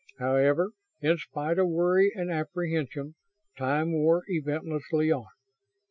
[0.17, 3.13] However, in spite of worry and apprehension,
[3.55, 5.27] time wore eventlessly on.